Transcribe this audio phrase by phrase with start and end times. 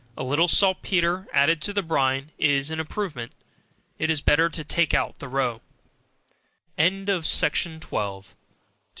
[0.17, 3.33] A little saltpetre, added to the brine, is an improvement.
[3.99, 5.61] It is better to take out the roe.
[6.75, 8.35] BUTTER, CHEESE, COFFEE, TEA, &c.